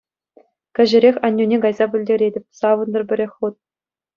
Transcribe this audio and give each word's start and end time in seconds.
Кӗҫӗрех 0.77 1.15
аннӳне 1.29 1.57
кайса 1.65 1.85
пӗлтеретӗп— 1.91 2.45
савӑнтӑр 2.61 3.03
пӗрех 3.13 3.31
хут! 3.37 3.55